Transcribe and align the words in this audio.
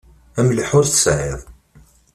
Amaleh 0.39 0.69
ur 0.79 0.85
t-sεiɣ. 0.87 1.39